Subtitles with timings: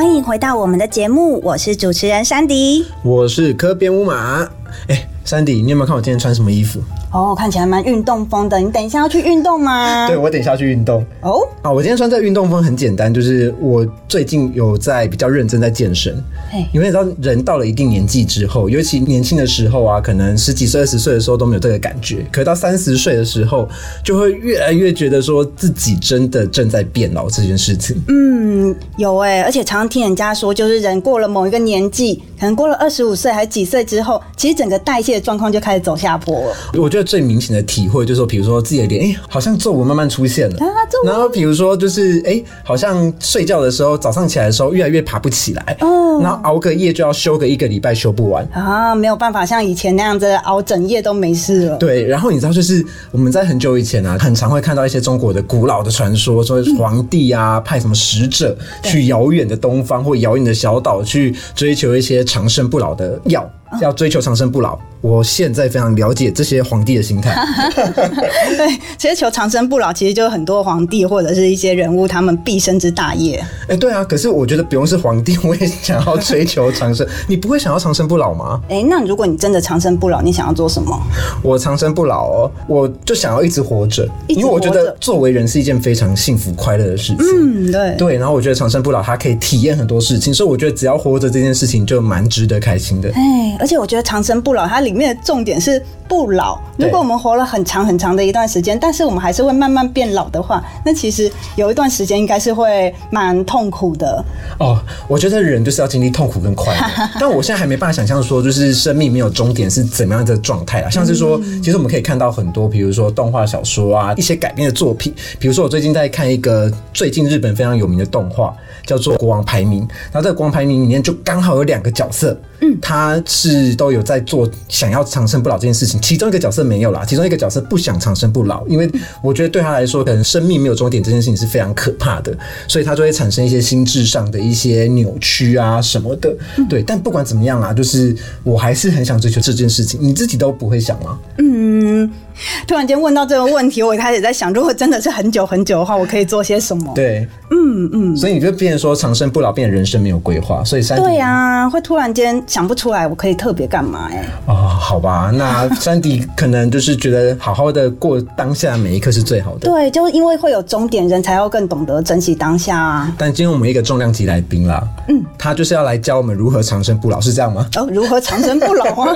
[0.00, 2.86] 欢迎回到我们的节目，我是主持人珊迪。
[3.04, 4.48] 我是科边乌马。
[4.88, 6.80] 哎，珊迪，你有没有看我今天穿什么衣服？
[7.12, 8.58] 哦，看起来蛮运动风的。
[8.58, 10.06] 你等一下要去运动吗？
[10.06, 11.04] 对，我等一下去运动。
[11.22, 16.14] 哦，啊，我今天穿这运动风很简单，就是我最近有在比较认真在健身。
[16.52, 23.68] 嘿因为你知道，人到了一定年纪之后，尤其年轻的时候啊，可能十几岁、二十岁的时候都没有这个感觉，可到三十岁的时候，
[24.04, 28.00] 就会越来越觉得说自己真的正在变老这件事情。
[28.06, 36.56] 嗯，有哎，而且常常听人家说，就是人过了某一个年纪，可能过了二十五岁还是几岁之后，其实整个代谢的状况就开始走下坡了。
[36.74, 40.56] 我觉得最明显的体会就是说，比如说自己的脸，哎、好像皱纹慢慢出现了。
[40.58, 40.66] 啊，
[41.04, 48.46] 然后比如说就是哎、好像睡觉的时候，早上起来的时候越来越爬不起来，哦然后熬个夜就要休个一个礼拜，休不完。
[48.52, 51.76] 啊，没有办法像以前那样子熬整夜都没事了。
[51.78, 64.78] 对，然后你知道，就是我们在很久以前啊，很常会看到一些中国的古老的传说，说皇帝啊派什么使者去遥远的东方或遥远的小岛去追求一些长生不老的药，要追求长生不老。
[65.02, 67.34] 我现在非常了解这些皇帝的心态。
[68.54, 73.42] 对，其实求长生不老，其实就是很多皇帝或者是一些人物他们毕生之大业。
[73.68, 77.06] 哎、对啊，可是我觉得不用是皇帝， 我也想要追求长生。
[77.26, 78.60] 你不会想要长生不老吗？
[78.68, 81.00] 哎，那如果你真的长生不老，你想要做什么？
[81.42, 87.18] 我长生不老哦，我就想要一直活着，因为我觉得作为人是一件非常幸福快乐的事情。
[87.20, 87.94] 嗯，对。
[87.96, 93.10] 对，然后我觉得长生不老，它可以体验很多事情，所以我觉得只要活着这件事情就蛮值得开心的。
[93.14, 96.58] 哎，而且我觉得长生不老，它里面的重点是不老。
[96.78, 104.24] 如果我们活了很长很长的一段时间，但是我们还是会慢慢变老的话，那其实有一段时间应该是会蛮痛苦的。
[104.58, 110.88] 哦，我觉得人就是要经历痛苦跟快乐， 但我现在还没办法想象说，就是生命没有终点是怎么样的状态啊。
[110.88, 118.54] 像是说，其实我们可以看到很多，比如说动画小说啊，一些改编的作品，比如说我最近在看一个最近日本非常有名的动画，
[118.86, 128.90] 叫做《国王排名》，然后这个国王排名里面就刚好有两个角色，嗯，他是都有在做想要长生不老这件事情，其中一个角色没有啦，其中一个角色不想长生不老，因为
[129.22, 132.36] 我觉得对他来说，可能生命没有终点这件事情是非常可怕的，
[132.68, 136.34] 所以他就会产生一些心智上的一些扭曲啊什么的。
[136.68, 139.98] 对，但不管怎么样啊，就是我还是很想追求这件事情。
[140.02, 141.18] 你自己都不会想吗？
[141.38, 142.10] 嗯，
[142.66, 146.92] 突然间问到这个问题，我开始在想，如果真的是很久很久的话，我可以做些什么？
[146.94, 159.60] 对，嗯嗯，所以你就变成说长生不老，变成人生没有规划，所以山迪对啊，会突然间想不出来我可以特别干嘛哎、哦，好吧，那山迪可能就是觉得好好的过当下每一刻是最好的。
[159.60, 163.12] 对，就是因为会有终点，人才要更懂得珍惜当下啊。
[163.18, 167.66] 但今天我们一个重量级来宾啦，嗯，他就是要来教我们如何长生不老，是这样吗？
[167.76, 169.14] 哦，如何长生不老啊？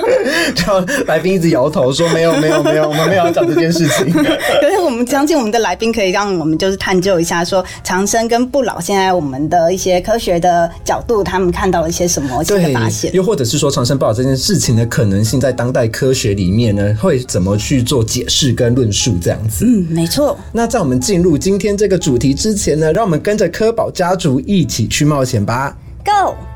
[0.55, 4.11] 就来宾一直摇头说没有没有没有，我们没有要讲这件事情。
[4.13, 13.13] 可是我们相信我们的来宾可以让我们就是探究一下，说长生跟不老，现在我们的一些科学的角度，他们看到了一些什么新的发现？
[13.13, 19.65] 又或者是说长生不老这件事情的可能性，在当代科学里面呢，会怎么去做解释跟论述这样子？
[19.65, 20.37] 嗯，没错。
[20.51, 25.77] 那在我们进入今天这个主题之前呢，让我们跟着科宝家族一起去冒险吧。
[26.03, 26.54] Go！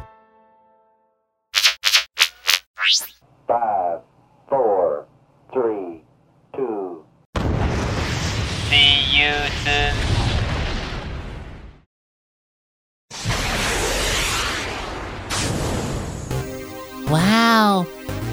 [17.11, 17.85] 哇哦，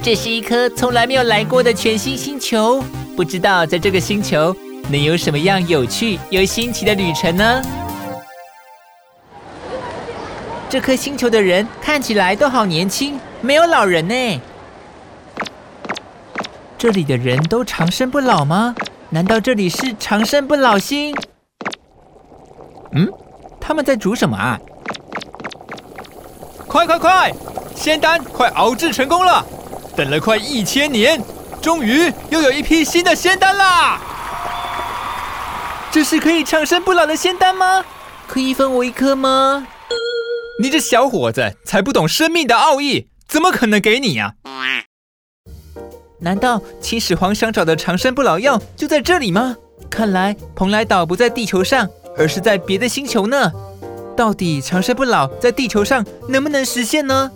[0.03, 2.85] 这是一颗从来没有来过的全新星球，
[3.17, 4.55] 不知道在这个星球
[4.91, 7.63] 能有什么样有趣又新奇的旅程呢？
[10.69, 14.41] 这颗星球的人看起来都好年轻，没有老人呢。
[16.77, 18.75] 这里的人都长生不老吗？
[19.17, 21.17] 难道这里是长生不老星？
[22.93, 23.11] 嗯，
[23.59, 24.61] 他们在煮什么啊？
[26.67, 27.33] 快快快！
[27.75, 29.43] 仙丹快熬制成功了，
[29.97, 31.19] 等了快一千年，
[31.63, 33.99] 终于又有一批新的仙丹啦！
[35.91, 37.83] 这是可以长生不老的仙丹吗？
[38.29, 39.67] 可以分我一颗吗？
[40.61, 44.35] 你这小伙子才不懂生命的奥义，怎么可能给你呀、
[46.19, 49.57] 难道秦始皇想找的长生不老药就在这里吗？
[49.91, 53.53] 看来蓬莱岛不在地球上，而是在别的星球呢。
[54.17, 57.31] 到底长生不老在地球上能不能实现呢？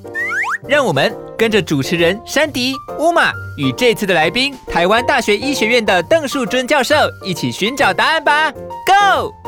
[0.67, 6.95] 让我们跟着主持人山迪、乌马与这次的来宾台湾大学医学院的邓树尊教授
[7.25, 9.40] 一起寻找答案吧！Go！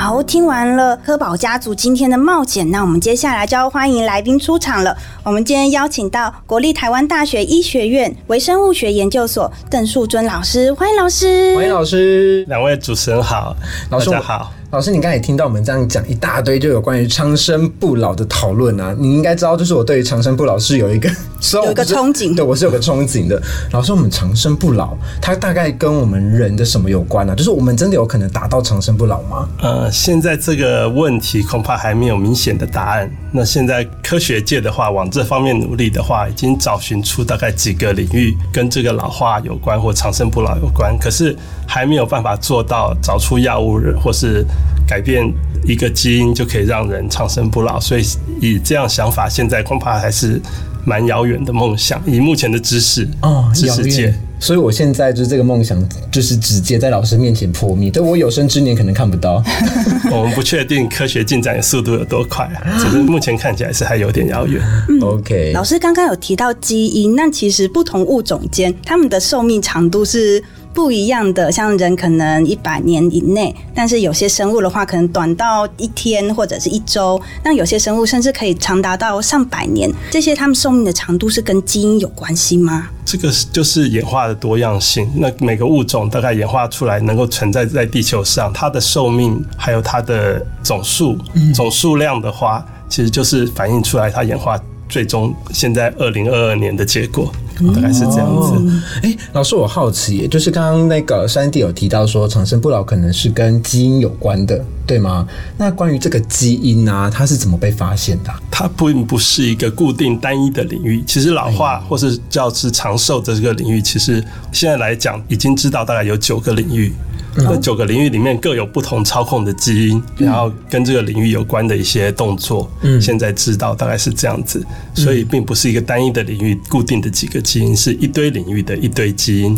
[0.00, 4.96] 好，听完了科宝家族今天的冒险，那我们接下来就要欢迎来宾出场了。
[5.24, 11.52] 我们今天邀请到国立台湾大学医学院微生物学研究所邓树尊老师，欢迎老师。
[11.56, 13.56] 欢迎老师，两位主持人好，
[13.90, 14.52] 老师大家好。
[14.70, 18.94] 老师，你刚才也听到我们这样讲一大堆，就有关于长生不老的讨论啊。
[18.98, 21.08] 你应该知道，就是我对于长生不老是有一个
[21.64, 23.42] 有一个憧憬对我是有个憧憬的。
[23.72, 27.34] 老师，我们长生不老，它大概跟我们人的什么有关呢、啊？
[27.34, 29.48] 就是我们真的有可能达到长生不老吗？
[29.62, 33.10] 呃，现在这个问题恐怕还没有明显的答案。
[33.32, 41.34] 那现在科学界的话，往这方面努力的话，已经找寻出大概几个领域跟这个老化有关或长生不老有关，可是
[41.66, 44.44] 还没有办法做到找出药物或是
[44.86, 45.30] 改变
[45.64, 47.78] 一个基因就可以让人长生不老。
[47.80, 48.04] 所以
[48.40, 50.40] 以这样想法，现在恐怕还是
[50.84, 52.00] 蛮遥远的梦想。
[52.06, 54.14] 以目前的知识啊，知识界。
[54.40, 55.76] 所以我现在就是这个梦想，
[56.12, 57.90] 就是直接在老师面前破灭。
[57.90, 59.42] 对我有生之年可能看不到。
[60.12, 64.62] 我们不确定科学进展的速度有多快啊， 只是目前看起来是还有点遥远。
[64.88, 70.42] 嗯 OK，老师刚刚有提到基因，那其实不同物种间它们的寿命长度是。
[70.74, 77.20] 不一样的，像人可能一百年以内，但是有些生物的话，可能短到一天或者是一周。
[77.42, 79.90] 那有些生物甚至可以长达到上百年。
[80.10, 82.88] 这些它们寿命的长度是跟基因有关系吗？
[83.04, 85.10] 这个就是演化的多样性。
[85.16, 91.18] 那每个物种大概演化出来能够存在在地球上，它的寿命还有它的总数、
[91.54, 97.32] 总数量的话，其实就是反映出来它演化最终现在二零二二年的结果。
[97.74, 98.82] 大概是这样子。
[99.02, 105.28] 哎、老师，我好奇，就是刚刚那个山地有提到说长生不老可能是跟基因有关的，对吗？
[105.58, 111.04] 那关于这个基因啊，它是怎么被发现的啊、它并不是一个固定单一的领域。
[111.06, 116.94] 其实老化或是叫是长寿的这个领域，其实现在来讲已经知道大概有九个领域。
[117.40, 122.68] 那九个领域里面各有不同操控的基因，然后跟这个领域有关的一些动作，
[123.00, 129.56] 现在知道大概是这样子，所以并不是一个单一的领域固定的几个基因，是一堆领域的一堆基因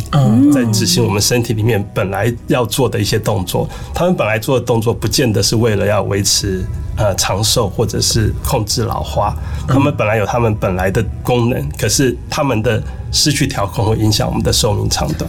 [0.53, 3.67] 在执行我们身体里面本来要做的一些动作。
[3.95, 6.65] 他们本来做的动作，不见得是为了要维持
[6.97, 9.35] 呃长寿或者是控制老化，
[9.67, 12.81] 他们本来有他们本来的功能，可是他们的
[13.11, 15.29] 失去调控会影响我们的寿命长短。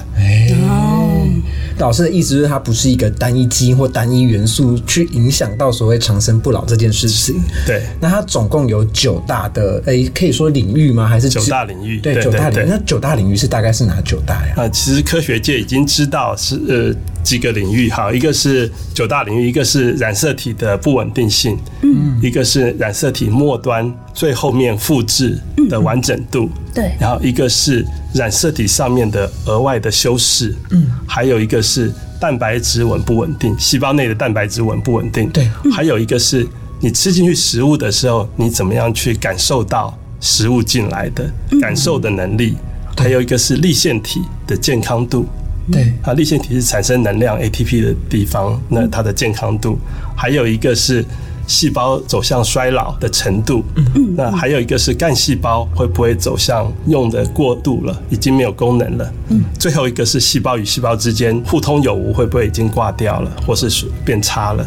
[1.77, 7.41] 老师的意思就是，它不是一个单一基因或单一元素去影响到所谓长生不老这件事情。
[7.65, 11.07] 对，那它总共有九大的，诶、可以说领域吗？
[11.07, 12.65] 还是九大领域对，九大领域。
[12.67, 14.53] 那九大领域是大概是哪九大呀？
[14.57, 23.91] 啊，其实科学界已经知道是呃几个领域，好，一个是九大领域，一个是染色体的不稳定性，嗯，一个是染色体末端
[24.21, 25.35] 最后面复制
[25.67, 26.91] 的完整度，对。
[26.99, 27.83] 然后一个是
[28.13, 35.49] 染色体上面的额外的修饰，嗯，还有一个是蛋白质稳不稳定，细胞内的蛋白质稳不稳定，对。
[35.71, 36.47] 还有一个是
[36.81, 41.27] 你吃进去食物的时候，你怎么样去感受到食物进来的
[41.59, 42.55] 感受的能力，
[42.95, 45.25] 还有一个是立腺体的健康度。
[45.71, 49.79] 对，啊，立腺体是产生能量 ATP 的地方，那它的健康度，
[50.15, 51.03] 还有一个是
[51.47, 63.69] 细胞走向衰老的程度，嗯，那还有一个是干细胞会不会走向用的过度了，已经没有功能了，嗯，最后一个是细胞与细胞之间互通有无，会不会已经挂掉了，或是
[64.05, 64.65] 变差了？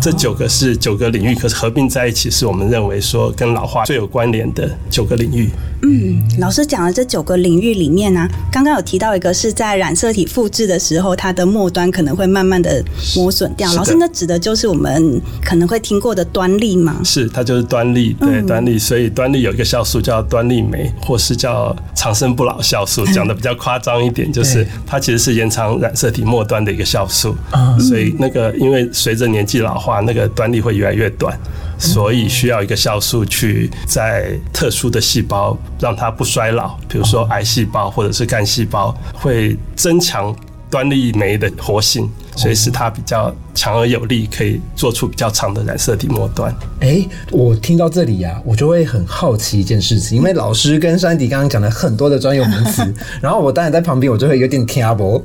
[0.00, 5.50] 这九个是九个领域，可是合并在一起，是我们认为说跟老化最有关联的九个领域。
[5.82, 12.82] 嗯老师讲的这九个领域里面呢、刚刚有提到一个是在染色体复制的时候，它的末端可能会慢慢的
[13.14, 13.72] 磨损掉。
[13.74, 17.00] 老师，那指的就是我们可能会听过的端粒吗？
[17.04, 27.34] 是，它就是端粒，对端粒，所以端粒有一个酵素叫端粒酶，或是叫长生不老酵素， 讲的比较夸张一点，就是它其实是延长染色体末端的一个酵素，
[27.78, 31.38] 所以那个因为随着年纪老化，那个端粒会越来越短。
[31.78, 40.34] 所以需要一个酵素去在特殊的细胞让它不衰老，比如说癌细胞或者是干细胞，会增强
[40.70, 46.54] 端粒酶的活性，所以使它比较强而有力，可以做出比较长的染色体末端。
[46.80, 55.22] 哎、我听到这里呀、我就会很好奇一件事情，因为老师跟山迪刚刚讲了很多的专有名词， 然后我当然在旁边，我就会有点听不。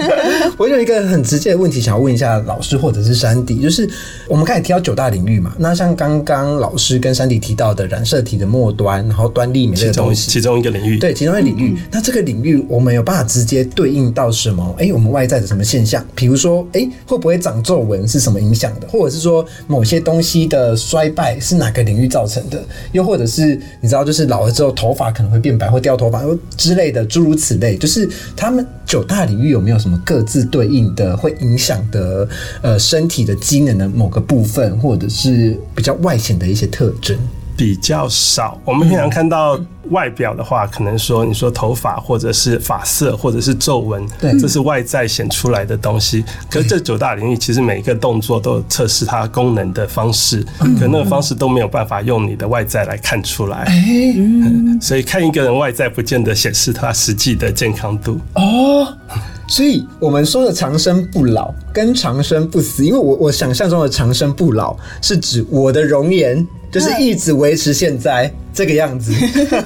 [0.56, 3.88] 我有一个很直接的问题想要问一下老师或者是山迪，就是
[4.28, 11.76] 我们开始提到九大领域嘛，那像刚刚老师跟山迪提到的染色体的末端，然后端粒酶这个东西，其中一个领域，对，其中一个领域。
[11.90, 14.74] 那这个领域我们有办法直接对应到什么？
[14.78, 16.04] 哎、我们外在的什么现象？
[16.14, 18.86] 比如说，哎、会不会长皱纹是什么影响的？
[18.88, 22.62] 或者是说某些东西的衰败是哪个领域造成的？
[22.92, 26.22] 又或者是你知道，就是老了之后头发可能会变白或掉头发
[26.56, 27.76] 之类的，诸如此类。
[27.76, 32.28] 就是他们九大领域有没有什么各自对应的会影响的
[32.62, 37.16] 呃身体的机能的某个部分，或者是比较外显的一些特征？
[37.56, 38.58] 比较少。
[38.64, 39.58] 我们平常看到
[39.90, 46.24] 外表的话，可能说你说头发或者是发色或者是皱纹，对这是外在显出来的东西。
[46.50, 50.42] 可是这九大领域其实每一个动作都有测试它功能的方式，
[50.78, 53.66] 可那个方式都没有办法用你的外在来看出来。
[54.16, 58.18] 嗯所以看一个人外在，不见得显示他实际的健康度。
[58.34, 58.86] 哦，
[59.46, 69.12] 所以我们说的长生不老跟长生不死，因为我我想象中的长生不老是指我的容颜就是一直维持现在这个样子。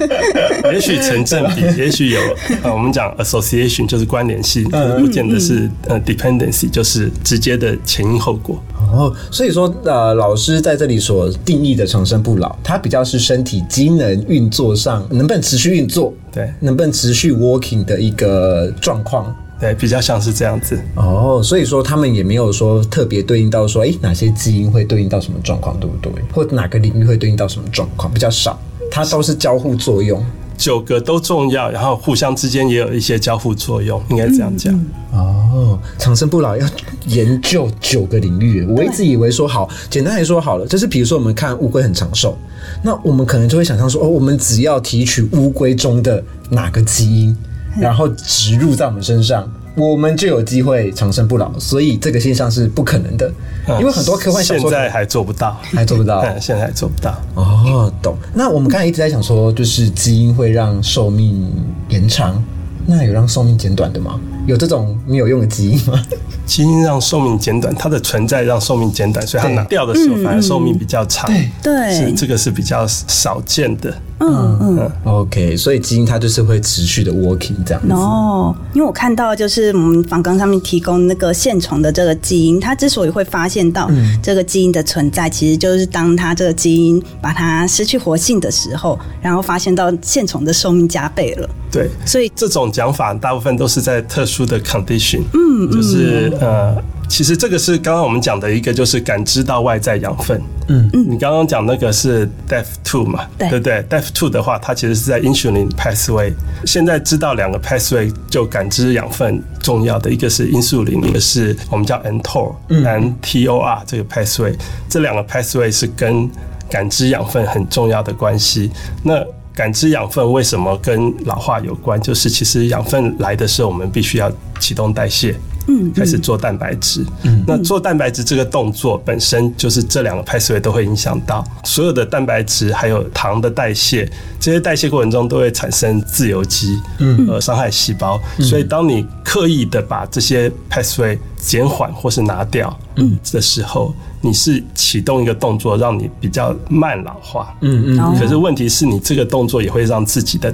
[0.72, 2.20] 也许成正比，也许有
[2.62, 8.60] 呃，我们讲 association 就是关联性，可是不见得是呃 dependency，就是直接的前因后果。
[8.92, 19.34] 哦，所以说呃，老师在这里所定义的长生不老，它比较是身体机能运作上能不能持续运作，对能不能持续 working 的一个状况。
[19.60, 20.78] 对，比较像是这样子。
[20.94, 26.12] 哦，所以说他们也没有说特别对应到说，诶，哪些基因会对应到什么状况，对不对？
[26.32, 28.58] 或哪个领域会对应到什么状况，比较少，
[28.90, 30.24] 它都是交互作用。
[30.56, 34.74] 九个都重要，然后互相之间也有一些交互作用，应该这样讲。
[35.12, 36.66] 哦，长生不老要
[37.06, 42.36] 研究九个领域，我一直以为说好，简单来说好了，就是比如说我们看乌龟很长寿，
[42.82, 47.36] 那我们可能就会想象说，哦，我们只要提取乌龟中的哪个基因，
[47.80, 49.48] 然后植入在我们身上。
[49.76, 53.30] 我们就有机会长生不老，所以这个现象是不可能的，
[53.78, 56.18] 因为很多科幻小说现在还做不到，还做不到。
[56.22, 57.16] 嗯，现在还做不到。
[57.34, 58.16] 哦，懂。
[58.34, 61.48] 那我们刚才一直在想说，就是基因会让寿命
[61.90, 62.42] 延长，
[62.90, 64.18] 那有让寿命减短的吗？
[64.46, 66.02] 有这种没有用的基因吗？
[66.46, 71.30] 基因让寿命减短，它的存在让寿命减短，所以它拿掉的时候反而寿命比较长。
[71.62, 73.94] 对是这个是比较少见的。
[74.20, 74.92] 嗯嗯。
[75.04, 77.92] OK，所以基因它就是会持续的 working 这样子。
[77.92, 83.90] 哦，因为我看到就是我们访纲上面提供那个线虫的这个基因，它之所以会发现到
[84.22, 91.46] 这个基因的存在，其实就是当它这个基因把它失去活性的时候，然后发现到线虫的寿命加倍了。
[91.70, 100.40] 对，所以这种讲法大部分都是在特殊的 condition，嗯，就是呃，其实这个是刚刚我们讲的一个，就是感知到外在养分。
[100.68, 106.32] 嗯嗯，你刚刚讲那个是 DEF two 嘛，对不对？DEF two 的话，它其实是在 insulin pathway。
[106.64, 112.84] 现在知道两个 pathway 就感知养分重要的，一个是 insulin，一个是我们叫 mTOR，嗯
[113.20, 114.54] ，mTOR 这个 pathway，
[114.88, 116.30] 这两个 pathway 是跟
[116.70, 118.70] 感知养分很重要的关系。
[119.02, 119.14] 那
[119.58, 122.00] 感知养分为什么跟老化有关？
[122.00, 125.34] 就是其实养分来的时候，我们必须要启动代谢，
[125.66, 127.04] 嗯，开始做蛋白质。
[127.24, 138.16] 嗯，那做蛋白质这个动作本身就是这两个 pathway 都会影响到所有的蛋白质还有糖的代谢，这些代谢过程中都会产生自由基，嗯，呃，伤害细胞。
[138.38, 147.54] 所以当你刻意的把这些 pathway 减缓或是拿掉，嗯的时候，你是启动一个动作，让你比较慢老化。
[147.60, 150.52] 嗯嗯哦可是问题是你这个动作也会让自己的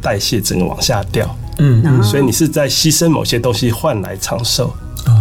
[0.00, 4.72] 代谢整个往下掉，嗯嗯，所以你是在牺牲某些东西换来长寿。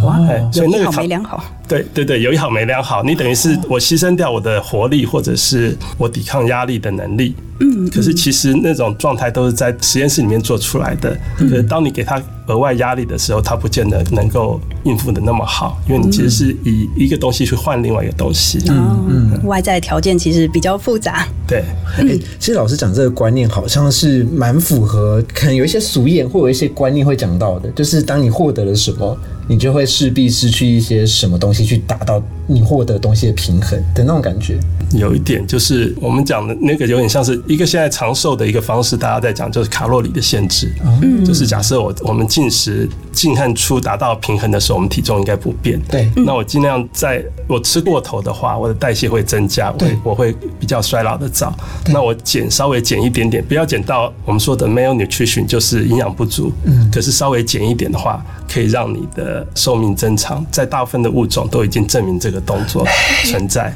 [0.03, 1.43] 哇哎，所以那个长没良好。
[1.67, 7.35] 对对对，有一好没两好，你等于是我牺牲掉我的活力，或者是我抵抗压力的能力。
[7.59, 11.15] 嗯，可是其实那种状态都是在实验室里面做出来的。
[11.37, 18.59] 可是当你给他额外压力的时候，他不见得能够应付的那么好，因为你其实是以一个东西去换另外一个东西。
[18.69, 21.27] 嗯嗯，外在条件其实比较复杂。
[21.47, 21.63] 对，
[21.97, 22.03] 哎、
[22.39, 29.15] 其实老师讲这个观念好像是蛮符合，可能有一些俗谚或有一些观念会讲到的，就是当你获得了什么，
[29.47, 34.57] 你就会势必失去一些什么东西去达到你获得东西的平衡的那种感觉。
[34.93, 45.79] 有一点就是我们讲的那个有点像是一个现在长寿的一个方式，大家在讲就是卡路里的限制，嗯就是假设我我们进食进和出达到平衡的时候，我们体重应该不变。
[45.89, 51.55] 对那我尽量在我吃过头的话，我的代谢会增加，我会对我会比较衰老的早。
[51.87, 56.51] 那我减稍微减一点点，不要减到我们说的 malnutrition，就是营养不足。
[56.65, 60.45] 嗯，可是稍微减一点的话，可以让你的寿命增长。
[60.51, 62.85] 在大部分的物种都已经证明这个动作
[63.25, 63.73] 存在。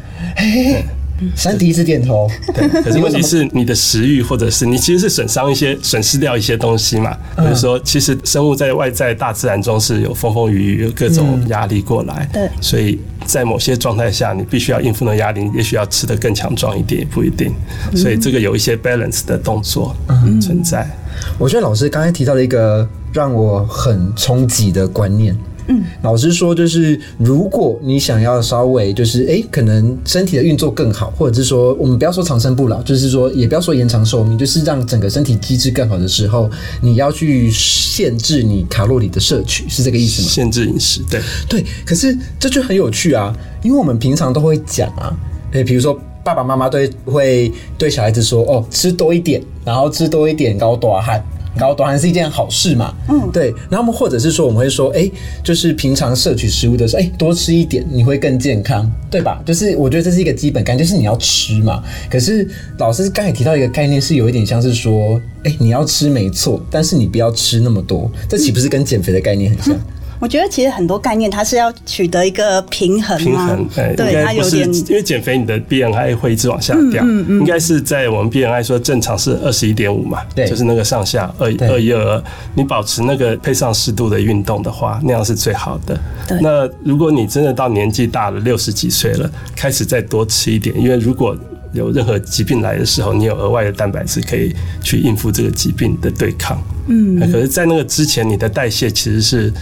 [1.35, 7.11] 山迪一直点头，对， 可是问题是你的食欲，或者是你其实是损伤一些、损失掉一些东西嘛。
[7.37, 17.53] 比如说，其实生物在外在大自然中是有风风雨雨、有各种压力过来，对所以在某些状态下，你必须要应付那压力，也许要吃得更强壮一点，也不一定。
[17.95, 19.95] 所以这个有一些 balance 的动作
[20.41, 20.89] 存在。
[21.37, 25.37] 我觉得老师刚才提到了一个让我很冲击的观念。
[25.69, 36.49] 嗯，老师说，就是如果你想要稍微就是哎、诶可能身体的运作更好，或者是说我们不要说长生不老，就是说也不要说延长寿命，就是让整个身体机制更好的时候，
[36.81, 40.27] 你要去限制你卡路里的摄取，是这个意思吗？
[40.27, 43.33] 限制饮食，对，对，可是这就很有趣啊，
[43.63, 45.15] 因为我们平常都会讲啊，
[45.51, 45.97] 诶，比如说。
[46.21, 51.23] 爸爸妈妈对会对小孩子说哦，吃多一点，然后吃多一点高多汗。
[51.57, 52.93] 高端还是一件好事嘛？
[53.09, 53.53] 嗯，对。
[53.69, 55.09] 然后我们或者是说，我们会说，哎、
[55.43, 59.41] 就是平常摄取食物的时候，哎、多吃一点，你会更健康，对吧？
[59.45, 61.83] 就是我觉得这是一个基本概念，就是你要吃嘛。
[62.09, 69.75] 可是老师刚才提到一个概念，是有一点像是说，哎、你要吃没错，但是你不要吃那么多，这岂不是跟减肥的概念很像？
[70.19, 80.47] 我觉得其实很多概念它是要取得一个平衡嘛平衡，对，它有点因为减肥，你的 BMI 会一直往下掉，嗯应该是在我们 BMI 说正常是二十一点五嘛，对。
[80.47, 82.23] 就是那个上下二二一二二，
[82.53, 85.97] 你保持那个配上适度的运动的话，那样是最好的。
[86.27, 86.37] 对。
[86.41, 91.35] 那如果你真的到年纪大了，六十几岁了，开始再多吃一点，因为如果
[91.71, 96.61] 有任何疾病来的时候，你有额外的蛋白质可以去应付这个疾病的对抗。
[96.87, 99.53] 嗯，可是，在那个之前，你的代谢其实是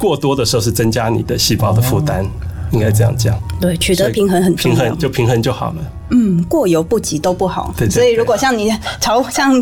[0.00, 2.24] 过多的时候是增加你的细胞的负担，
[2.72, 3.38] 应该这样讲。
[3.60, 4.98] 对取得平衡很重要平衡。
[4.98, 5.92] 就平衡就好了。
[6.12, 7.72] 嗯，过犹不及都不好。
[7.76, 9.52] 对对所以如果像你朝 向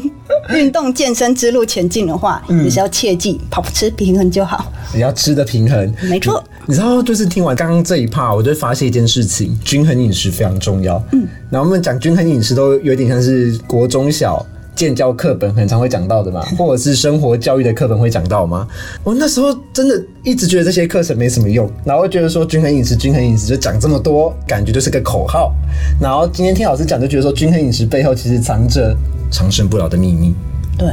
[0.54, 4.72] 运动健身之路前进的话，嗯你是要切记保持平衡就好。
[4.94, 6.42] 你要吃的平衡，没错。
[6.66, 11.02] 你知道，就是听完刚刚这一趴，我就发现一件事情：均衡饮食非常重要。
[11.12, 14.44] 嗯，然后我们讲均衡饮食都有点像是国中小
[14.78, 18.64] 建教课本很常会讲到的嘛， 或者是生活教育的课本会讲到吗？
[19.02, 25.52] 我那时候真的一直觉得这些课程没什么用，然后觉得说均衡饮食、均衡饮食就讲这么多，感觉就是个口号。
[26.00, 28.96] 然后今天听老师讲，就觉得说均衡饮食背后其实藏着
[29.32, 30.32] 长生不老的秘密。
[30.78, 30.88] 对，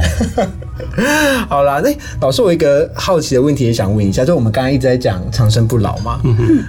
[1.48, 6.20] 好啦，那老师，我有一个好奇的问题也想问一下，就我们刚刚一直在讲长生不老嘛，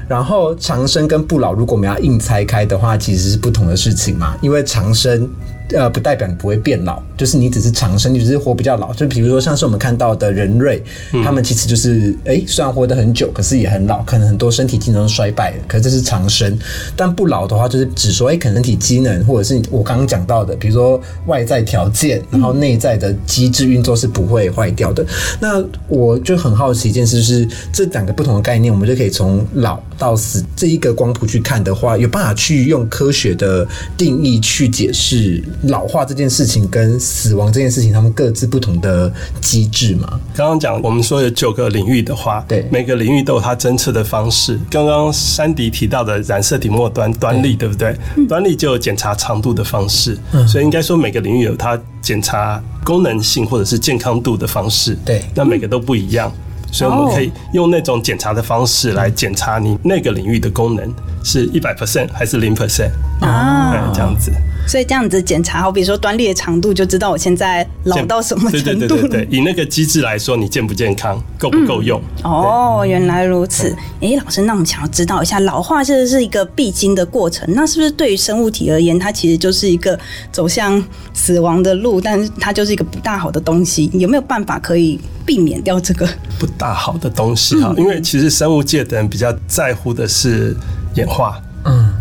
[0.07, 5.27] 然后长生跟不老，如果我们要硬拆开的话，其实是不同的事情嘛，因为长生。
[5.73, 8.93] 呃，不代表你不会变老，就是你只是长生，你只是活比较老。
[8.93, 10.81] 就比如说，像是我们看到的人瑞，
[11.23, 16.57] 他们其实就是，哎、虽然活得很久，可是也很老，可能很多身体机能衰败了，可是这是长生。
[16.95, 25.05] 但不老的话，就是只说，哎、可能身体机能，或者是我刚刚讲到的，比如说外在条件，然后内在的机制运作是不会坏掉的。
[25.39, 40.19] 那我就很好奇一件事，就是这两个不同的概念，我们就可以从老到死这一个光谱去看的话，有办法去用科学的定义去解释老化这件事情跟死亡这件事情，他们各自不同的机制嘛？
[40.35, 44.59] 刚刚讲我们说有九个领域的话，对每个领域都有它侦测的方式。
[44.69, 47.95] 刚刚山迪提到的染色体末端端粒，对不对？
[48.27, 50.17] 端粒就有检查长度的方式，
[50.47, 54.95] 所以应该说每个领域有它检查功能性或者是健康度的方式。
[55.03, 56.31] 对那每个都不一样。
[56.69, 60.93] 所以我们可以用那种检查的方式来检查你那个领域的功能
[61.23, 62.89] 是一百 percent 还是零 percent
[63.21, 64.31] 啊这样子。
[64.67, 68.75] 所以这样子检查，好比说端粒的长度，就知道我现在老到什么程度了。
[68.75, 72.01] 对对对对，以那个机制来说，你健不健康，够不够用？
[72.23, 73.73] 哦，原来如此。
[74.01, 79.97] 诶，老师，那我们想要知道一下，老化这是一个必经的过程，那是不是对于生物体而言，它其实就是一个
[80.31, 83.89] 走向死亡的路，但是它就是一个不大好的东西？
[83.93, 86.07] 有没有办法可以避免掉这个？
[86.37, 90.55] 不大好的东西哈， 因为其实生物界的人比较在乎的是
[90.95, 91.46] 演化，嗯，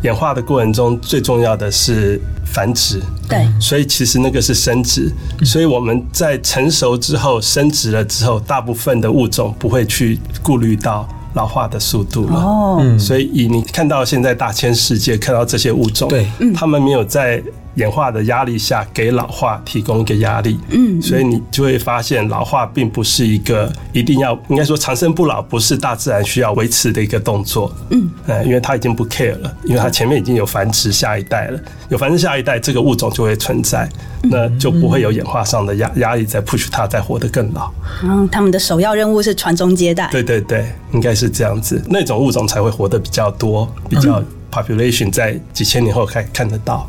[0.03, 5.13] 演化的过程中最重要的是繁殖，对，所以其实那个是生殖，
[5.45, 12.37] 所以我们在成熟之后生殖了之后，大部分的物种不会去顾虑到老化的速度了。
[12.37, 17.43] 哦，所以以你看到现在大千世界看到这些物种，对，他们没有在
[17.77, 33.89] 演化的压力下给老化提供一个压力，嗯，所以你就会发现老化并不是一个一定要应该说长生不老不是大自然需要维持的一个动作，嗯，哎，因为它已经不 care 了，因为它前面已经有繁殖下一代了，有繁殖下一代，这个物种就会存在，
[34.23, 37.71] 那就不会有演化上的压压力在 push 它再活得更老。
[38.03, 40.09] 嗯，他们的首要任务是传宗接代。
[40.11, 46.89] 对对对，应该是这样子，那种物种才会活得比较多，比较 population 在几千年后看看得到。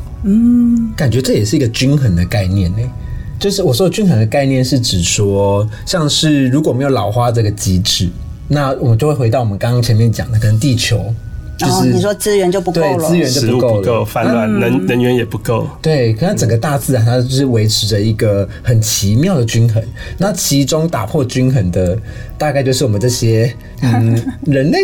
[0.96, 2.78] 感觉这也是一个均衡的概念呢。
[3.38, 8.08] 就是我说的均衡的概念是指说，像是如果没有老花这个机制，
[8.48, 11.14] 那我们就会回到我们刚刚前面讲的，可能地球
[11.56, 15.68] 就是你说资源就不够了，对资源就不够了，够，泛滥，能能源也不够。
[15.80, 19.80] 对，可是整个大自然它就是维持着一个很奇妙的均衡。
[20.18, 21.96] 那其中打破均衡的，
[22.36, 24.78] 大概就是我们这些嗯 人类，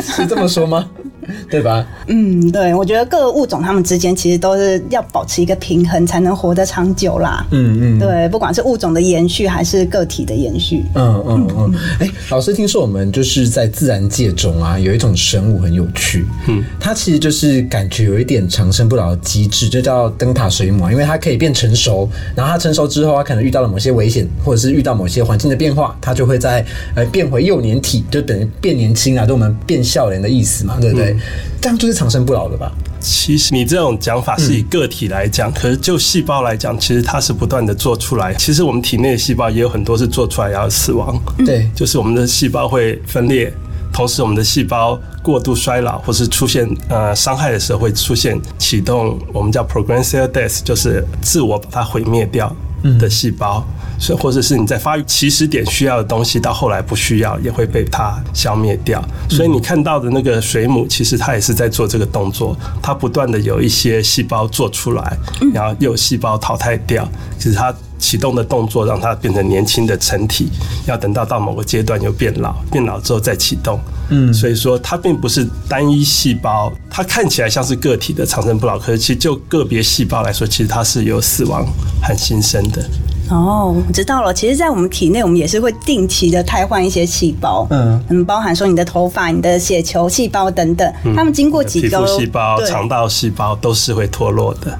[0.00, 0.90] 是这么说吗？
[1.50, 1.86] 对吧？
[2.06, 7.46] 嗯，对，我觉得各个物种它们之间其实都是要保持一个平衡，才能活得长久啦。
[7.50, 10.84] 嗯嗯，对，不管是物种的延续还是个体的延续。
[10.94, 11.74] 嗯嗯嗯。
[12.00, 31.11] 哎、老师，听说我们就是在自然界中啊，有一种生物很有趣，嗯，它其实就是感觉有一点长生不老的机制，就叫灯塔水母啊，因为它可以变成熟，然后它成熟之后，它可能遇到了某些危险，或者是遇到某些环境的变化，它就会在呃变回幼年体，就等于变年轻啊，就我们变笑脸的意思嘛，对不对？
[31.12, 31.20] 对，
[31.60, 32.72] 这样就是长生不老的吧？
[33.00, 38.32] 其实你这种讲法是以个体来讲，可是就细胞来讲，其实它是不断的做出来。
[38.34, 43.52] 其实我们体内的细胞也有很多是做出来然后死亡，对，就是我们的细胞会分裂，
[43.92, 52.54] 同时我们的细胞过度衰老或是出现呃伤害的时候，会出现启动我们叫 progressive death，就是自我把它毁灭掉
[52.98, 53.64] 的细胞。
[53.98, 59.00] 所以或者是你在发育起始点需要的东西，到后来不需要，也会被它消灭掉。
[59.30, 65.16] 所以你看到的那个水母，其实它也是在做这个动作，它不断的有一些细胞做出来，
[65.54, 67.08] 然后又有细胞淘汰掉。
[67.38, 70.48] 其实它启动的动作让它变成年轻的成体，
[70.86, 73.78] 要等到到某个阶段又变老，变老之后再启动。
[74.08, 81.66] 嗯，所以说它并不是单一细胞，它看起来像是个体的长生不老，可是其实就个别细胞来说，其实它是有死亡
[82.02, 82.84] 和新生的。
[83.30, 84.34] 哦，我知道了。
[84.34, 94.78] 其实，在我们体内，我们也是会定期的汰换一些细胞，嗯嗯，包含说你的头发、你的血球细胞等等，它们经过几皮周肤细胞、对肠道细胞都是会脱落的。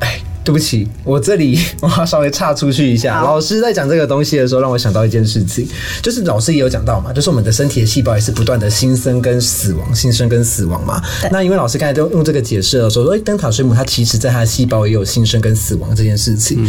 [0.00, 3.20] 哎，对不起，我这里 我要稍微岔出去一下。
[3.20, 5.66] 老师在讲这个东西的时候，让我想到一件事情，
[6.00, 11.02] 就是老师也有讲到嘛，就是我们的身体的细胞也是不断的新生跟死亡，新生跟死亡嘛。
[11.32, 16.64] 那因为老师刚才都用这个解释的时候说，哎，灯塔水母它其实在它的细胞也有新生跟死亡这件事情。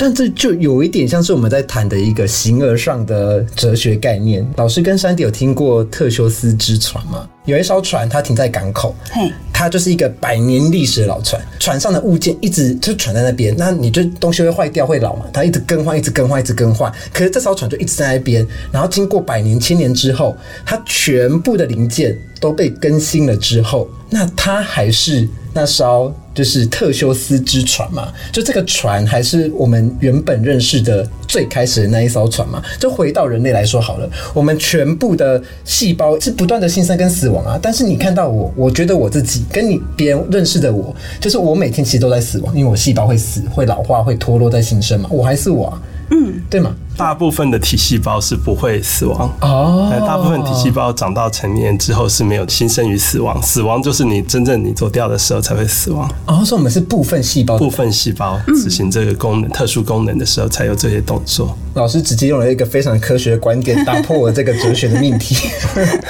[0.00, 4.48] 但这就有一点像是我们在谈的一个形而上的哲学概念。
[4.54, 7.28] 老师跟山迪有听过特修斯之船吗？
[7.46, 16.92] 有一艘船，它停在港口，嘿，它就是一个百年历史的老船，船上的物件一直就船在那边，那你就东西会坏掉会老嘛，它一直更换，一直更换，一直更换。
[17.12, 28.12] 可是这艘船就一直在那边，然后经过百年、千年之后，它全部的零件都被更新了之后，那它还是那艘就是特修斯之船嘛？
[28.32, 32.62] 就这个船还是我们原本认识的最开始的那一艘船嘛？
[32.78, 37.58] 就回到人类来说好了，我们全部的细胞是不断的新生跟死亡啊。
[37.60, 46.74] 但是你看到我，我觉得我自己跟你别人认识的我，就是我每天其实都在死亡，因为我细胞会死、会老化、会脱落在新生嘛，我还是我、啊，嗯，对吗？
[46.98, 49.32] 大部分的体细胞是不会死亡。
[49.40, 56.10] 哦呃，大部分体细胞长到成年之后是没有新生与死亡，死亡就是你真正你走掉的时候才会死亡。
[56.26, 61.56] 哦，所以我们是部分细胞部分细胞执行这个功能、特殊功能的时候才有这些动作。
[61.74, 65.36] 老师直接用了一个非常科学的观点打破我这个哲学的命题。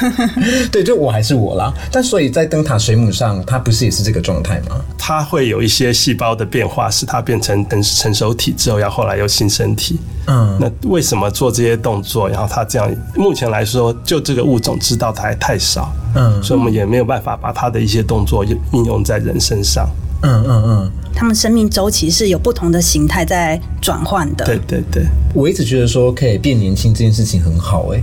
[0.73, 1.71] 对，就我还是我啦。
[1.93, 4.81] 但所以在灯塔水母上，它不是也是这个状态吗？
[4.97, 9.99] 它会有一些细胞的变化，使它变成成成熟体之后，要后来又新生体。
[10.29, 12.29] 嗯，那为什么做这些动作？
[12.29, 19.89] 然后它这样，目前来说，就这个物种知道的还太少，嗯所以我们也没有办法把它的一些动作应用在人身上。
[20.23, 24.45] 嗯嗯嗯，它们生命周期是有不同的形态在转换的。
[24.45, 25.03] 对对对，
[25.35, 28.01] 我一直觉得说可以变年轻这件事情很好 哎、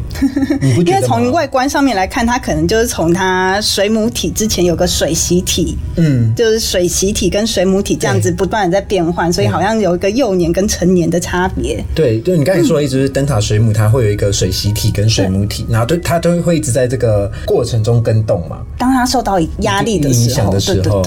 [0.62, 1.02] 因为？
[1.02, 11.82] 从外观上面来看，它可能就是从它水母体之前有个水螅体，嗯，就是水螅体跟水母体这样子不断的在变换，所以好像有一个幼年跟成年的差别。
[11.96, 18.58] 对，就你刚才说的一直是灯塔水母，它会有一个水螅体跟水母体，然后对它都会一直在这个过程中跟动嘛。
[18.78, 21.02] 当它受到压力的影时候，响的时候。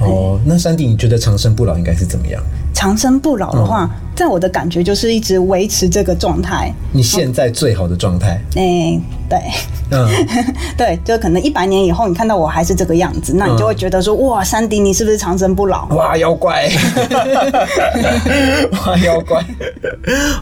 [0.00, 2.42] 哦，那山迪，你觉得长生不老应该是怎么样？
[2.80, 6.72] 长生不老的话，在我的感觉就是一直维持这个状态。
[6.92, 8.42] 你现在最好的状态？
[8.56, 9.38] 哎、对。
[9.92, 10.08] 嗯，
[10.78, 15.84] 对，就可能一百年以后，你看到我还是这个样子，那你就会觉得说，哇，山迪，你是不是长生不老？
[15.88, 16.70] 哇，妖怪！
[18.86, 19.44] 哇，妖怪！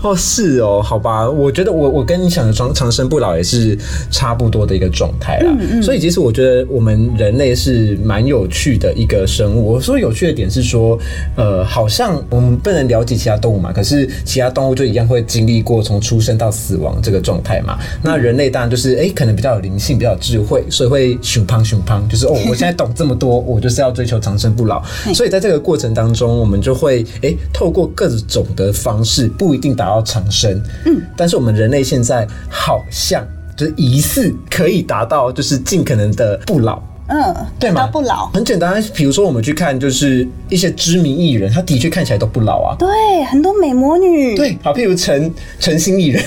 [0.02, 3.76] 哦，是哦，好吧，我觉得我我跟你想的长长生不老也是
[4.10, 5.50] 差不多的一个状态啦。
[5.82, 9.72] 所以其实我觉得我们人类是蛮有趣的一个生物。
[9.72, 10.98] 我说有趣的点是说，
[11.36, 17.78] 呃，好像我们不能了解其他动物嘛，可是其他动物就一样会经历过从出生到死亡这个状态嘛。
[18.02, 24.82] 那人类当然就是哎、可能比较有灵性，比较有智慧，所以会熊胖熊胖，就是哦，我现在懂这么多，我就是要追求长生不老。
[25.14, 36.82] 所以在这个过程当中，我们就会哎、透过各种的方式，不一定达到长生，嗯，但是我们人类现在好像就是疑似可以达到，就是尽可能的不老。
[37.08, 37.82] 嗯，对吗？
[37.82, 38.26] 到不老。
[38.34, 42.76] 很简单，比如说我们去看，就是一些知名艺人，他的确看起来都不老啊。
[42.78, 44.36] 对，很多美魔女。
[44.36, 46.22] 对，好，譬如陈陈星艺人，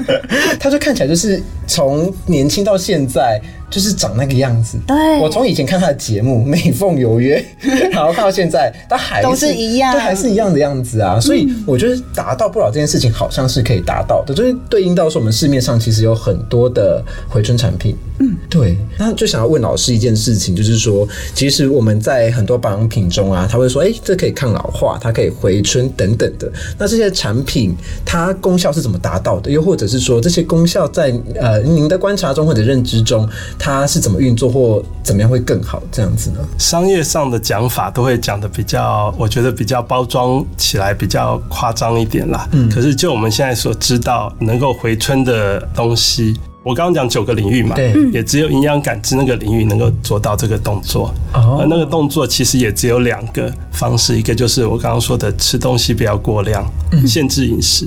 [0.58, 3.40] 他就看起来就是从年轻到现在，
[3.74, 4.78] 就是长那个样子。
[4.86, 7.44] 对我从以前看他的节目《美凤有约》，
[7.90, 11.18] 然后看到现在，他还都是一样对，还是一样的样子啊。
[11.18, 17.96] 所以我觉得达到不老这件事情，好像是可以达到的，就是对应到说我们市面上其实有很多的回春产品。
[18.20, 18.76] 嗯，对。
[18.96, 26.48] 那就想要问老师一件事情，就是说，其实我们在很多保养品中啊，他会说，哎、这可以抗老化，它可以回春等等的。
[26.78, 29.50] 那这些产品它功效是怎么达到的？
[29.50, 36.38] 又或者是说这些功效在呃您的观察中或者认知中，它是怎么运作或怎么样会更好这样子呢？
[36.58, 42.46] 商业上的讲法都会讲的比较，我觉得比较包装起来比较夸张一点啦。
[42.52, 51.14] 嗯，可是就我们现在所知道能够回春的东西，我刚刚讲九个领域嘛，对也只有营养感知那个领域能够做到这个动作。
[51.34, 56.64] 哦而那个动作其实也只有两个方式，一个就是我刚刚说的吃东西不要过量，
[57.06, 57.86] 限制饮食。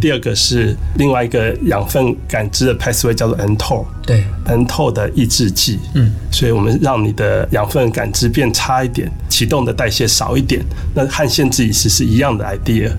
[0.00, 3.84] 第二个是另外一个养分感知的 pathway 叫做 mTOR。
[4.06, 12.90] 对，mTOR 的抑制剂，嗯，所以我们让你的养分感知变差一点，启动的代谢少一点，那和限制饮食是一样的 idea，、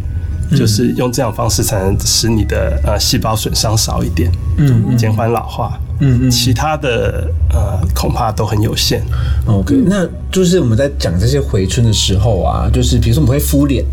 [0.55, 9.01] 就是用这样方式才能使你的呃细胞损伤少一点，嗯，减缓老化，嗯嗯，其他的呃恐怕都很有限
[9.45, 13.83] ，OK，那就是我们在讲这些回春的时候啊，就是比如说我们会敷脸，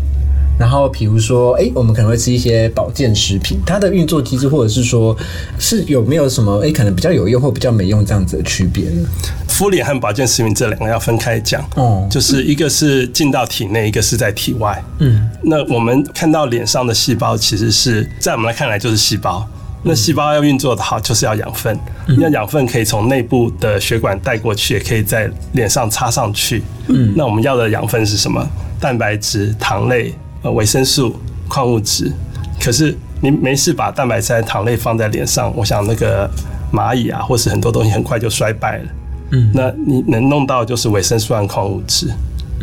[0.57, 5.15] 然后比如说哎、我们可能会吃一些保健食品，它的运作机制或者是说
[5.59, 9.07] 是有没有什么哎、可能比较有用或比较没用这样子的区别呢？
[9.55, 14.83] 敷脸和保健食品这两个要分开讲，哦就是一个是进到体内，一个是在体外。
[14.99, 19.47] 嗯，那我们看到脸上的细胞，其实是在我们来看来就是细胞。
[19.81, 21.79] 那细胞要运作的好，就是要养分。
[22.05, 26.61] 那养分可以从内部的血管带过去，也可以在脸上插上去。
[26.89, 28.45] 嗯，那我们要的养分是什么？
[28.77, 32.11] 蛋白质、糖类、呃维生素、矿物质。
[32.59, 36.29] 可是你没事把蛋白质、和糖类放在脸上，我想那个
[36.73, 38.83] 蚂蚁啊，或是很多东西很快就衰败了。
[39.31, 42.09] 嗯，那你能弄到就是维生素和矿物质，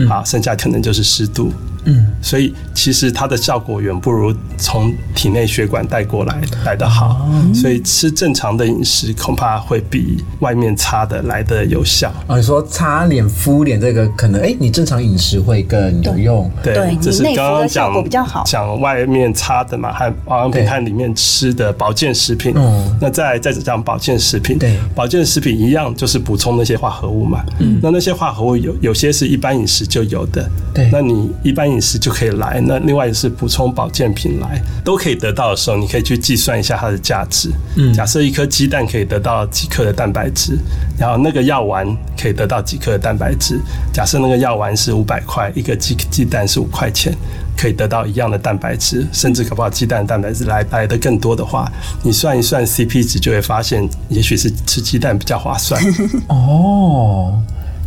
[0.09, 1.53] 好，剩下可能就是湿度。
[1.85, 12.13] 嗯，所以其实它的效果远不如从体内血管带过来来的好，所以吃正常的饮食恐怕会比外面擦的来的有效。
[12.27, 16.51] 啊，你说擦脸敷脸这个可能哎、你正常饮食会更有用。
[16.63, 18.43] 对，对这是刚刚的效讲果比较好。
[18.47, 22.53] 讲外面擦的嘛，和保养品对和里面吃的保健食品。
[22.57, 24.77] 嗯那再再讲保健食品，对。
[24.95, 27.45] 保健食品一样就是补充那些化合物嘛。
[27.59, 30.89] 嗯，那那些化合物有有些是一般饮食就有的，对。
[30.93, 32.61] 那你一般饮食就可以来。
[32.65, 37.51] 那另外也是补充保健品来，都可以得到的时候，你可以去计算一下它的价值。
[37.77, 40.59] 嗯，假设一颗鸡蛋可以得到几克的蛋白质，
[40.99, 41.87] 然后那个药丸
[42.21, 43.59] 可以得到几克的蛋白质。
[43.93, 47.15] 假设那个药丸是五百块，一个鸡鸡蛋是五块钱，
[47.57, 51.71] 可以得到一样的蛋白质，甚至搞不好鸡蛋的蛋白质来来的更多的话，
[52.03, 55.83] 你算一算 CP 值，就会发现，也许是吃鸡蛋比较划算。
[56.29, 57.41] 哦，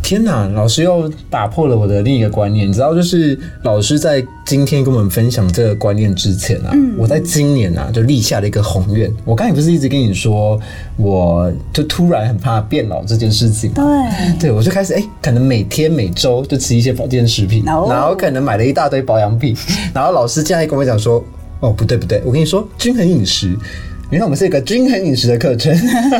[0.05, 0.47] 天哪！
[0.49, 2.69] 老师又打破了我的另一个观念。
[2.69, 9.11] 你知道，就是老师在今天跟我们分享这个观念之前啊，我在今年啊就立下了一个宏愿。
[9.25, 10.59] 我刚才不是一直跟你说，
[10.95, 13.77] 我就突然很怕变老这件事情吗？
[13.77, 19.57] 对，对，我就开始哎、可能每天每周就吃一些保健食品，哦然后可能买了一大堆保养品，
[19.91, 21.25] 然后老师现在跟我讲说，
[21.61, 23.57] 哦，不对不对，我跟你说，均衡饮食。
[24.11, 25.75] 原来我们是一个均衡饮食的课程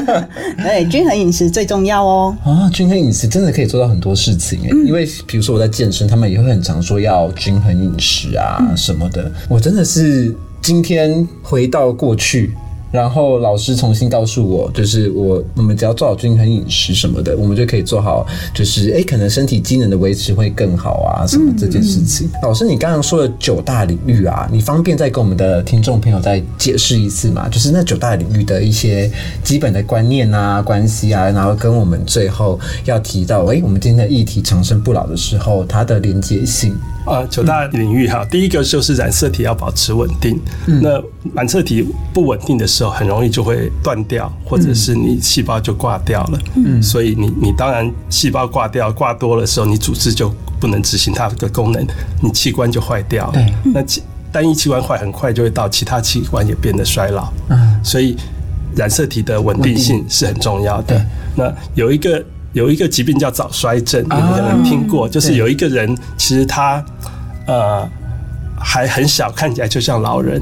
[0.57, 2.35] 对，均衡饮食最重要哦。
[2.43, 2.69] 啊！
[2.73, 9.31] 均衡饮食真的可以做到很多事情诶、因为比如说我在健身，他们也会很常说要均衡饮食啊什么的。
[9.47, 12.51] 我真的是今天回到过去，
[12.91, 22.29] 然后老师重新告诉我，就是我我们只要做好均衡饮食什么的，我们就可以做好，就是哎、可能身体机能的维持会更好啊，什么这件事情。
[22.41, 27.49] 老师，你刚刚说的九大领域啊，你方便再跟我们的听众朋友再解释一次吗？
[27.49, 29.11] 就是那九大领域的一些
[29.43, 36.75] 基本的观念啊、关系啊，然后跟我们最后要提到，哎、我们今天的议题长生不老的时候，它的连接性。
[37.05, 40.39] 呃，九大领域哈，第一个就是染色体要保持稳定。
[40.65, 41.01] 那
[41.35, 46.39] 染色体不稳定的时候，很容易就会断掉，或者是你细胞就挂掉了。
[46.55, 51.85] 嗯，所以你你当然细胞挂掉挂多的时候，你组织就不能执行它的功能，
[52.21, 53.33] 你器官就坏掉了。
[53.33, 57.31] 对那器单一器官坏，很快就会到其他器官也变得衰老。
[57.49, 58.17] 嗯所以
[58.75, 61.05] 染色体的稳定性是很重要的。
[61.35, 62.21] 那有一个
[62.55, 66.83] 有一个疾病叫早衰症，你们可能听过，就是有一个人其实他
[67.45, 67.87] 呃
[68.57, 70.39] 还很小，看起来就像老人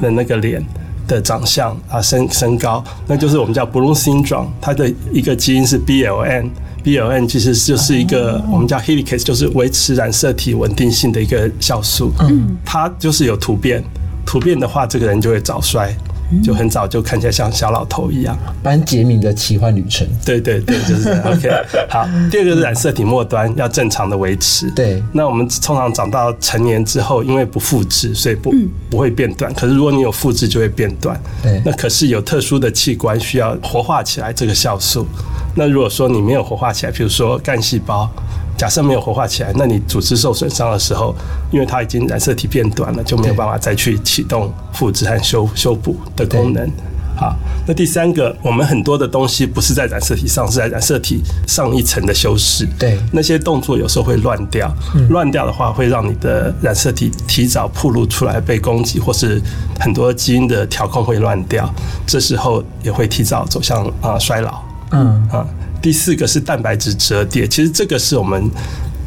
[0.00, 0.64] 的那个脸。
[1.08, 6.50] 的长相啊，身身高，那就是我们叫 Bloom syndrome，它的一个基因是 BLN。
[6.82, 12.10] BLN 其实就是一个我们叫 helicase，就是维持染色体稳定性的一个酵素。
[12.28, 13.80] 嗯，它就是有突变，
[14.26, 15.94] 突变的话，这个人就会早衰，
[16.42, 18.36] 就很早就看起来像小老头一样。
[18.62, 20.06] 班杰明的奇幻旅程。
[20.24, 21.50] 对对对，就是这样 OK。
[21.88, 24.70] 好，第二个是染色体末端要正常的维持。
[24.72, 28.52] 对那我们通常长到成年之后，因为不复制，所以不、
[28.90, 29.52] 不会变短。
[29.54, 31.20] 可是如果你有复制，就会变短。
[31.42, 35.06] 对那可是有特殊的器官需要活化起来这个酵素。
[35.54, 38.10] 那如果说你没有活化起来，比如说干细胞
[38.56, 41.14] 假设没有活化起来，那你组织受损伤的时候，
[41.50, 46.70] 因为它已经染色体变短了，就没有办法再去启动复制和修修补的功能。
[47.18, 47.34] 好，
[47.66, 52.68] 那第三个，我们很多的东西不是在染色体上，是在染色体上一层的修饰。
[52.78, 54.70] 对那些动作有时候会乱掉，
[55.08, 59.40] 乱掉的话会让你的染色体提早暴露出来被攻击，或是
[59.80, 61.66] 很多基因的调控会乱掉，
[62.06, 64.60] 这时候也会提早走向啊、衰老。
[64.90, 65.44] 嗯啊，
[65.86, 68.50] 第四个是蛋白质折叠，其实这个是我们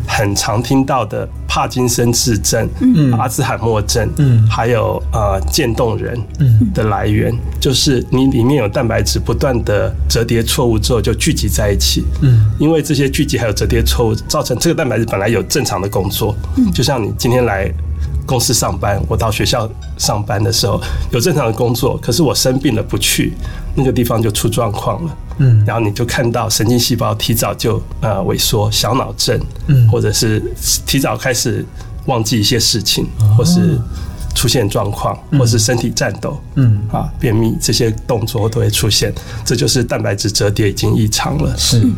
[0.07, 2.69] 很常听到的帕金森氏症、
[3.17, 4.47] 阿兹海默症，嗯。
[4.47, 12.49] 还有呃渐冻人嗯的来源，就是你里面有蛋白质不断的折叠错误之后就聚集在一起，嗯。
[12.57, 16.33] 因为这些聚集还有折叠错误，造成这个蛋白质本来有正常的工作，
[16.73, 17.69] 就像你今天来。
[18.29, 23.33] 公司上班，我到学校上班的时候有正常的工作，可是我生病了不去，
[23.73, 25.17] 那个地方就出状况了。
[25.39, 25.63] 嗯。
[25.65, 29.89] 然后你就看到神经细胞提早就呃萎缩，小脑症，嗯。
[29.89, 30.39] 或者是
[30.85, 31.65] 提早开始
[32.05, 33.79] 忘记一些事情，或是
[34.39, 36.81] 出现状况，或是身体颤抖，嗯。
[36.93, 41.53] 啊，便秘这些动作都会出现，这就是蛋白质折叠已经异常了。
[41.57, 41.81] 是。
[41.81, 41.93] 嗯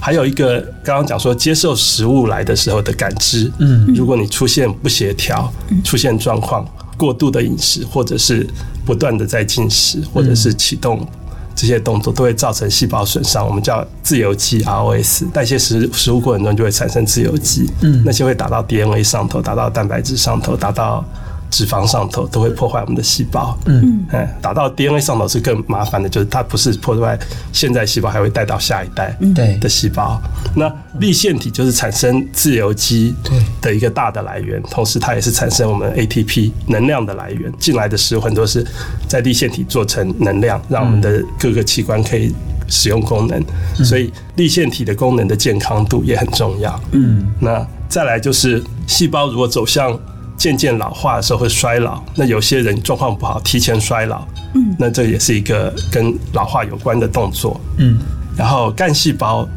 [0.00, 3.92] 还有一个刚刚讲说接受食物来的时候的感知，嗯。
[3.94, 5.52] 如果你出现不协调，
[5.84, 8.48] 出现状况，过度的饮食，或者是
[8.86, 11.06] 不断的在进食，或者是启动
[11.54, 18.02] 这些动作，都会造成细胞损伤，我们叫自由基 ROS，代谢食食物过程中就会产生自由基，嗯。
[18.02, 21.04] 那些会打到 DNA 上头，打到蛋白质上头，打到
[21.52, 23.56] 脂肪上头，都会破坏我们的细胞。
[23.66, 27.16] 嗯嗯，打到 DNA 上头是更麻烦的，就是它不是破坏
[27.52, 30.20] 现在细胞，还会带到下一代对的细胞。
[30.56, 37.52] 那立腺体就是产生自由基对的一个大的来源，同时它也是产生我们 ATP 能量的来源。
[37.58, 38.66] 进来的食物很多是
[39.06, 42.34] 在立腺体做成能量，让我们的各个器官可以
[42.66, 43.44] 使用功能。
[43.84, 46.80] 所以立腺体的功能的健康度也很重要。
[46.92, 49.98] 嗯那再来就是细胞如果走向
[50.42, 57.60] 渐渐老化的时候会衰老，那有些人状况不好，提前衰老，嗯，那这也是一个跟老化有关的动作。
[57.78, 57.96] 嗯。
[58.36, 59.48] 然后干细胞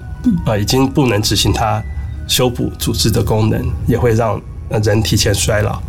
[0.46, 1.82] 呃已经不能执行它
[2.28, 5.82] 修补组织的功能，也会让呃人提前衰老。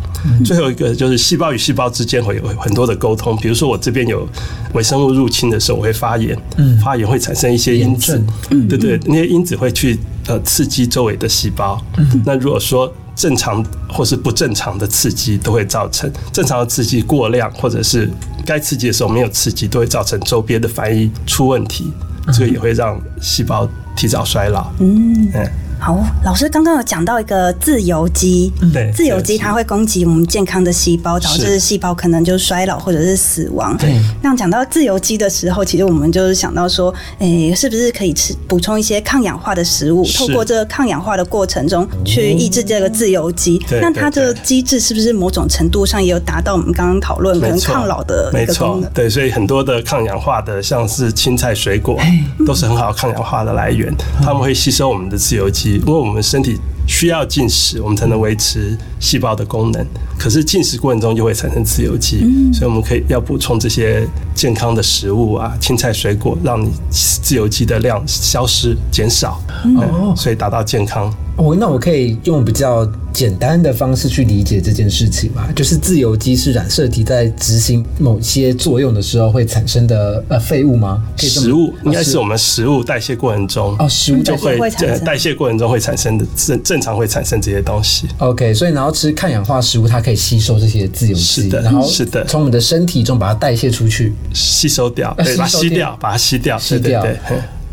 [0.43, 4.27] 最后一个就是细胞与细胞之间会有很多的沟通，比如说我这边有
[4.73, 6.75] 微生物入侵的时候，我会发炎，嗯。
[6.79, 8.19] 发炎会产生一些因子。
[8.49, 11.79] 嗯，对对，那些因子会去呃刺激周围的细胞。
[12.25, 18.07] 那如果说正常或是不正常的刺激，都会造成正常的刺激过量，或者是
[18.45, 21.91] 该刺激的时候没有刺激，都会造成周边的反应出问题，
[22.31, 24.71] 这个也会让细胞提早衰老。
[24.79, 33.77] 嗯，嗯，好，老师刚刚有讲到一个自由基，对，自由基它会攻击我们健康的细胞，导致细胞可能就衰老或者是死亡。
[33.77, 43.57] 对那讲到自由基的时候，其实我们就是想到说，诶、是不是可以吃补充一些抗氧化的食物，透过这个抗氧化的过程中去抑制这个自由基？
[43.69, 51.99] 对那它的对对机制是不是某种程度上也有达到我们刚刚讨论可能抗老的一没错个功能？，对，所以很多的抗氧化的，像是青菜、水果，
[52.45, 53.93] 都是很好抗氧化的来源。
[54.21, 59.85] 它们会吸收我们的自由基，因为我们身体需要进食，我们才能维持细胞的功能。
[60.17, 62.19] 可是进食过程中就会产生自由基，
[62.51, 71.13] 所以我们可以要补充这些健康的食物啊，青菜、水果，让你自由基的量消失、减少，嗯，所以达到健康。
[71.35, 75.47] 哦，那我可以用比较简单的方式去理解这件事情嘛？
[75.55, 80.99] 就是自由基是染色体在执行某些作用的时候会产生的呃废物吗？
[81.15, 84.57] 可以食物应该哦是我们食物代谢过程中哦食物就会
[85.05, 88.07] 代谢过程中会产生的正正常会产生这些东西。
[88.19, 94.13] OK，所以然后吃抗氧化食物，它可以吸收这些自由基，是的然后是的从我们的身体中把它代谢出去。
[94.33, 97.17] 吸收掉， 呃对，把它吸收掉，把它吸掉，吸掉对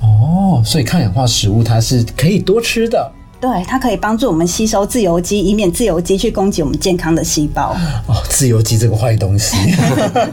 [0.01, 3.11] 哦，所以抗氧化食物它是可以多吃的。
[3.45, 7.77] 对，它可以帮助我们吸收自由基，以免自由基去攻击我们健康的细胞。
[8.07, 9.55] 哦，自由基这个坏东西。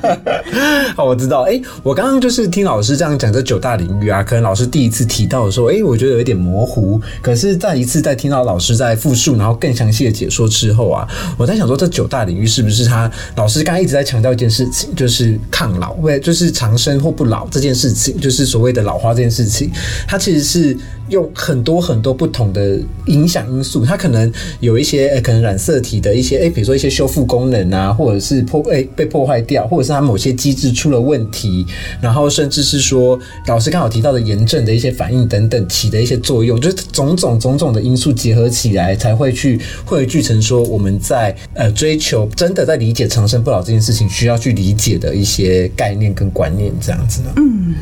[0.95, 1.41] 好，我知道。
[1.41, 7.01] 哎、我刚刚就是听老师这样讲这九大领域啊，可能老师第一次提到的时候，哎、我觉得有一点模糊。
[7.21, 11.05] 可是再一次再听到老师在复述，然后更详细的解说之后啊，
[11.37, 19.69] 我在想说，这九大领域是不是他老师刚刚一直在强调一件事情，就是抗老，为就是长生或不老这件事情，就是所谓的老化这件事情，
[20.07, 20.77] 它其实是
[21.09, 31.65] 用很多很多不同的影响因素，它可能有一些、呃可能染色体的一些诶，比如说一些修复功能啊，或者是破诶、被破坏掉，或者是它某些机制出了问题，
[32.01, 47.29] 然后甚至是说老师刚好提到的炎症的一些反应等等起的一些作用，就是种种种种的因素结合起来，才会去汇聚成说我们在呃追求真的在理解长生不老这件事情需要去理解的一些概念跟观念这样子呢。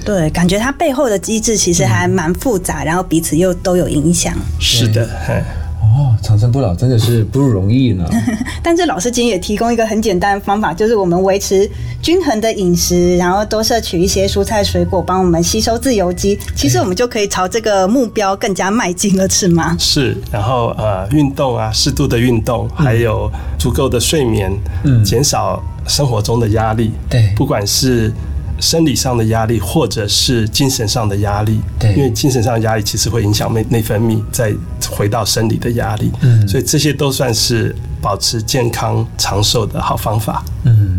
[0.05, 4.38] 对，感觉它背后的机制其实还蛮复杂，然后彼此又都有影响。
[4.59, 5.41] 是的，嘿，
[5.82, 8.05] 哦，长生不老真的是不容易呢。
[8.62, 11.70] 但是老师今天也提供一个很简单的方法，就是我们维持
[12.01, 16.38] 均衡的饮食，然后多摄取一些蔬菜水果，帮我们吸收自由基。
[16.55, 19.76] 其实我们就可以朝这个目标更加迈进了，是吗？
[19.80, 24.51] 是，然后呃，运动啊，适度的运动，还有足够的睡眠，
[24.84, 28.14] 嗯减少生活中的压力，对不管是
[28.60, 31.93] 生理上的压力，或者是精神上的压力，对。
[31.93, 34.53] 因为精神上的压力其实会影响内内分泌，再
[34.89, 36.47] 回到生理的压力，嗯。
[36.47, 40.43] 所以这些都算是保持健康长寿的好方法。
[40.64, 40.98] 嗯，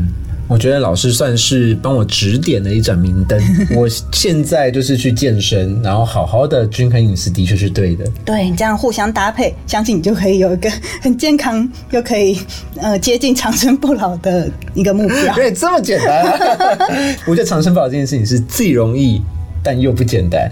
[0.50, 3.40] 我觉得老师算是帮我指点了一盏明灯。
[3.76, 8.04] 我现在就是去健身，然后好好的均衡饮食，的确是对的。
[8.24, 10.68] 对，这样互相搭配，相信你就可以有一个
[11.00, 12.36] 很健康又可以
[12.78, 15.32] 呃接近长生不老的一个目标。
[15.36, 16.26] 对， 这么简单、
[17.28, 19.22] 我觉得长生不老这件事情是既容易
[19.62, 20.50] 但又不简单。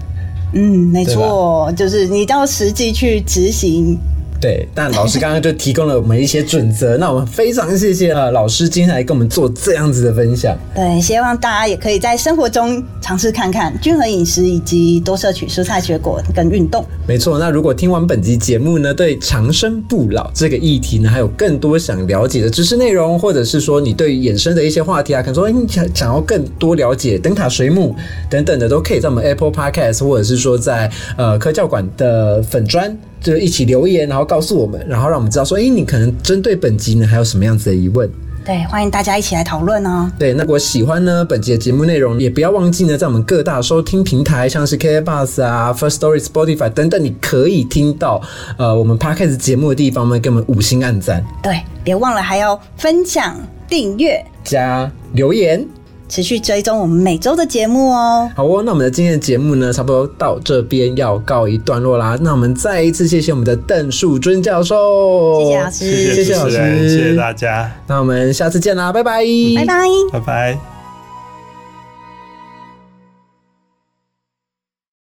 [0.53, 3.99] 嗯，没错，就是你要实际去执行。
[4.41, 10.57] 对，但老师刚刚就提供了我们一些准则，那我们非常谢谢呃老师今天来跟我们做这样子的分享。
[10.73, 16.85] 对，希望大家也可以在生活中尝试看看均衡饮食，以及多摄取蔬菜水果跟运动。
[17.05, 27.93] 没错，那如果听完本集节目呢，对长生不老这个议题呢，还有更多想了解的知识内容，或者是说你对衍生的一些话题啊，可能说哎你想想要更多了解灯塔水母
[28.29, 32.97] 等等的，都可以在我们 Apple Podcast 或者是说在呃科教馆的粉砖。
[33.21, 38.09] 就一起留言，然后告诉我们，然后让我们知道说，哎，你可能针对本集呢还有什么样子的疑问？
[38.45, 40.09] 对，欢迎大家一起来讨论哦。
[40.17, 48.21] 对，那如果喜欢呢本集的节目内容，也不要忘记呢，在我们各大收听平台，像是 KK Bus 啊、First Story、Spotify 等等，你可以听到
[48.57, 53.35] 呃我们 Podcast 节目的地方呢，给我们五星按赞对，别忘了还要分享、
[53.67, 55.78] 订阅，加留言。
[56.09, 58.29] 持续追踪我们每周的节目哦。
[58.35, 62.17] 好哦，那我们的今天的节目呢，差不多到这边要告一段落啦。
[62.21, 69.23] 那我们再一次谢谢我们的邓树尊教授，谢谢老师谢谢谢谢老师，谢谢大家，那我们下次见啦，拜拜，
[69.55, 69.75] 拜拜。
[70.11, 70.78] 拜拜。